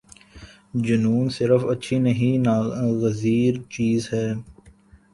جنون 0.85 1.25
صرف 1.29 1.61
اچھی 1.65 1.97
نہیں 1.99 2.37
ناگزیر 2.37 3.53
چیز 3.69 4.01
ہے۔ 4.13 4.27